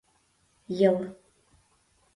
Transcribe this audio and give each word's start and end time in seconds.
ЙЫЛ 0.79 0.97